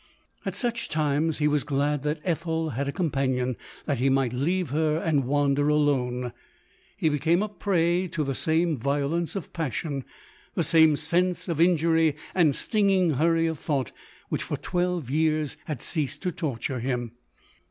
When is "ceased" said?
15.83-16.23